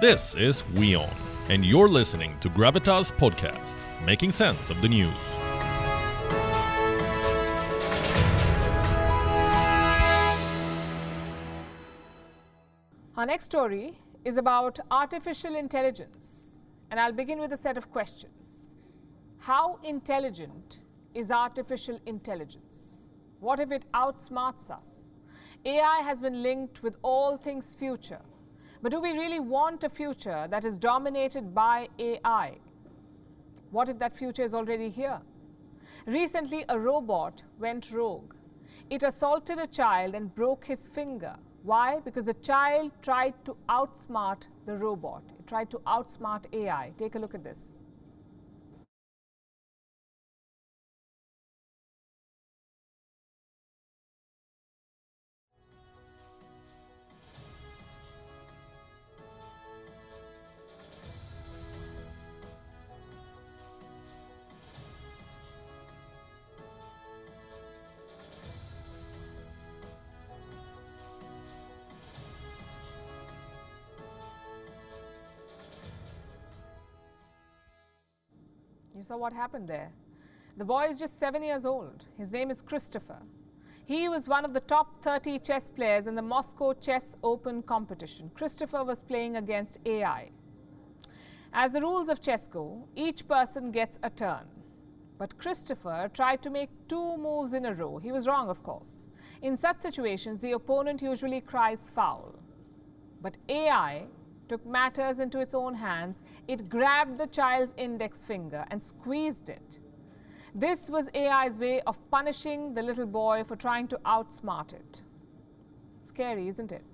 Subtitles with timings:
[0.00, 1.08] This is WION,
[1.50, 5.14] and you're listening to Gravitas Podcast, making sense of the news.
[13.16, 18.72] Our next story is about artificial intelligence, and I'll begin with a set of questions.
[19.38, 20.80] How intelligent
[21.14, 23.06] is artificial intelligence?
[23.38, 25.12] What if it outsmarts us?
[25.64, 28.20] AI has been linked with all things future,
[28.84, 32.52] but do we really want a future that is dominated by AI?
[33.70, 35.20] What if that future is already here?
[36.04, 38.34] Recently, a robot went rogue.
[38.90, 41.34] It assaulted a child and broke his finger.
[41.62, 42.00] Why?
[42.04, 45.22] Because the child tried to outsmart the robot.
[45.38, 46.92] It tried to outsmart AI.
[46.98, 47.80] Take a look at this.
[79.04, 79.92] Saw what happened there.
[80.56, 82.04] The boy is just seven years old.
[82.16, 83.18] His name is Christopher.
[83.86, 88.30] He was one of the top 30 chess players in the Moscow Chess Open competition.
[88.34, 90.30] Christopher was playing against AI.
[91.52, 94.46] As the rules of chess go, each person gets a turn.
[95.18, 97.98] But Christopher tried to make two moves in a row.
[97.98, 99.06] He was wrong, of course.
[99.42, 102.34] In such situations, the opponent usually cries foul.
[103.20, 104.04] But AI
[104.48, 109.78] took matters into its own hands, it grabbed the child's index finger and squeezed it.
[110.54, 115.02] This was AI's way of punishing the little boy for trying to outsmart it.
[116.06, 116.84] Scary, isn't it?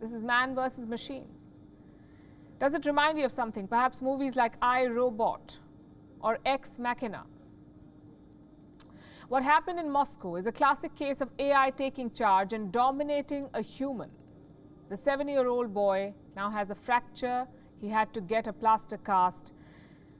[0.00, 1.28] This is man versus machine.
[2.58, 3.68] Does it remind you of something?
[3.68, 5.58] Perhaps movies like I Robot
[6.20, 7.24] or Ex Machina.
[9.28, 13.62] What happened in Moscow is a classic case of AI taking charge and dominating a
[13.62, 14.10] human.
[14.88, 17.46] The seven year old boy now has a fracture.
[17.80, 19.52] He had to get a plaster cast.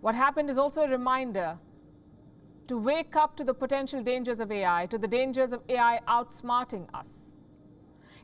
[0.00, 1.58] What happened is also a reminder
[2.66, 6.86] to wake up to the potential dangers of AI, to the dangers of AI outsmarting
[6.92, 7.34] us.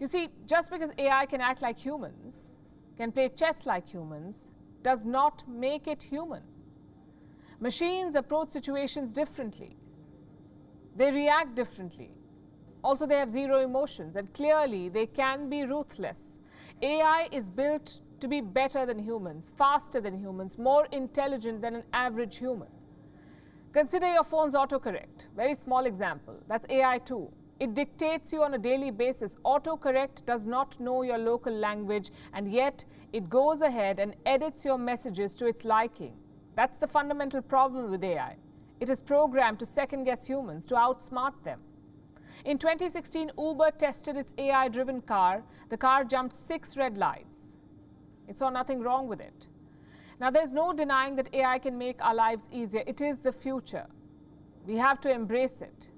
[0.00, 2.54] You see, just because AI can act like humans,
[2.96, 4.50] can play chess like humans,
[4.82, 6.42] does not make it human.
[7.60, 9.76] Machines approach situations differently,
[10.96, 12.10] they react differently.
[12.84, 16.40] Also, they have zero emotions, and clearly, they can be ruthless.
[16.82, 21.84] AI is built to be better than humans, faster than humans, more intelligent than an
[21.92, 22.68] average human.
[23.72, 25.26] Consider your phone's autocorrect.
[25.36, 26.38] Very small example.
[26.48, 27.32] That's AI too.
[27.58, 29.36] It dictates you on a daily basis.
[29.44, 34.78] Autocorrect does not know your local language, and yet it goes ahead and edits your
[34.78, 36.14] messages to its liking.
[36.56, 38.36] That's the fundamental problem with AI.
[38.80, 41.60] It is programmed to second guess humans, to outsmart them.
[42.44, 45.44] In 2016, Uber tested its AI driven car.
[45.68, 47.38] The car jumped six red lights.
[48.26, 49.46] It saw nothing wrong with it.
[50.18, 52.82] Now, there's no denying that AI can make our lives easier.
[52.86, 53.86] It is the future.
[54.66, 55.88] We have to embrace it.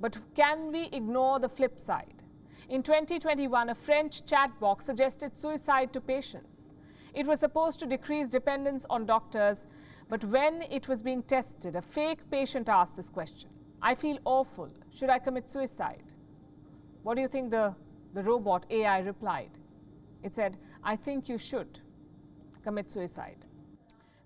[0.00, 2.22] But can we ignore the flip side?
[2.68, 6.72] In 2021, a French chat box suggested suicide to patients.
[7.14, 9.66] It was supposed to decrease dependence on doctors,
[10.08, 13.50] but when it was being tested, a fake patient asked this question
[13.82, 14.70] I feel awful.
[14.94, 16.02] Should I commit suicide?
[17.02, 17.74] What do you think the,
[18.14, 19.50] the robot AI replied?
[20.22, 21.80] It said, I think you should
[22.64, 23.38] commit suicide.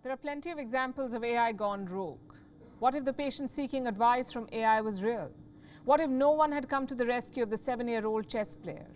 [0.03, 2.35] There are plenty of examples of AI gone rogue.
[2.79, 5.31] What if the patient seeking advice from AI was real?
[5.85, 8.55] What if no one had come to the rescue of the seven year old chess
[8.55, 8.87] player?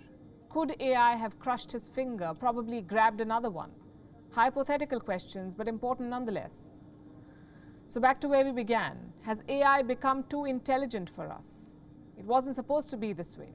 [0.49, 3.71] Could AI have crushed his finger, probably grabbed another one?
[4.31, 6.71] Hypothetical questions, but important nonetheless.
[7.95, 8.97] So, back to where we began.
[9.23, 11.77] Has AI become too intelligent for us?
[12.19, 13.51] It wasn't supposed to be this way.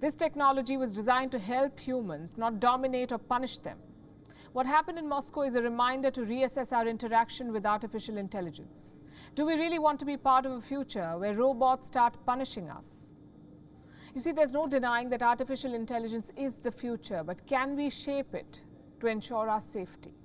[0.00, 3.78] This technology was designed to help humans, not dominate or punish them.
[4.54, 8.96] What happened in Moscow is a reminder to reassess our interaction with artificial intelligence.
[9.36, 13.12] Do we really want to be part of a future where robots start punishing us?
[14.16, 18.34] You see, there's no denying that artificial intelligence is the future, but can we shape
[18.34, 18.58] it
[18.98, 20.19] to ensure our safety?